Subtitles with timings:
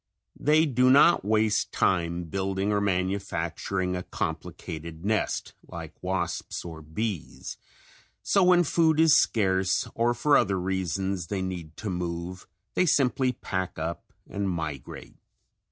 [0.39, 7.55] They do not waste time building or manufacturing a complicated nest like wasps and bees,
[8.23, 13.31] so when food is scare, or for other reasons they need to move they simply
[13.33, 15.17] "pack up" and migrate.